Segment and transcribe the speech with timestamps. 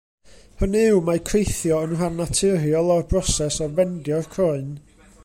[0.61, 4.69] Hynny yw, mae creithio yn rhan naturiol o'r broses o fendio'r croen.